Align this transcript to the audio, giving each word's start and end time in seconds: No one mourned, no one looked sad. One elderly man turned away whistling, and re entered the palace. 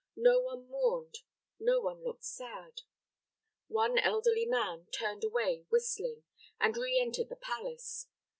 No 0.17 0.39
one 0.39 0.67
mourned, 0.67 1.19
no 1.59 1.79
one 1.79 2.03
looked 2.03 2.23
sad. 2.23 2.81
One 3.67 3.99
elderly 3.99 4.47
man 4.47 4.87
turned 4.87 5.23
away 5.23 5.67
whistling, 5.69 6.23
and 6.59 6.75
re 6.75 6.97
entered 6.99 7.29
the 7.29 7.35
palace. 7.35 8.07